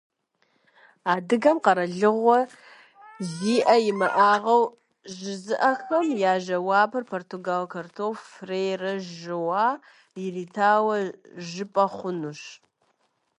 Адыгэм 1.13 1.57
къэралыгъуэ 1.63 2.39
зэи 3.31 3.77
имыӏауэ 3.91 4.55
жызыӏэхэм 5.17 6.07
я 6.31 6.35
жэуапыр 6.45 7.03
португал 7.11 7.63
картограф 7.73 8.19
Фрейре 8.33 8.93
Жоау 9.19 9.75
иритауэ 10.23 10.95
жыпӏэ 11.49 11.85
хъунущ. 11.95 12.41